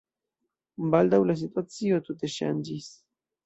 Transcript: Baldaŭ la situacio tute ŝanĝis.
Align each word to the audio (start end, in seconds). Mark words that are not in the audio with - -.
Baldaŭ 0.95 1.21
la 1.33 1.37
situacio 1.43 2.03
tute 2.11 2.33
ŝanĝis. 2.41 2.93